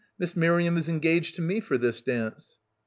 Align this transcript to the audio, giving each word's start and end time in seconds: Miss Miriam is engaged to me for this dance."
Miss 0.17 0.35
Miriam 0.35 0.77
is 0.77 0.89
engaged 0.89 1.35
to 1.35 1.43
me 1.43 1.59
for 1.59 1.77
this 1.77 2.01
dance." 2.01 2.57